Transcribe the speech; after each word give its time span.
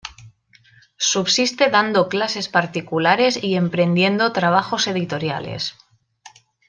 Subsiste 1.11 1.69
dando 1.69 2.07
clases 2.09 2.49
particulares 2.49 3.37
y 3.43 3.53
emprendiendo 3.55 4.31
trabajos 4.33 4.87
editoriales. 4.87 5.75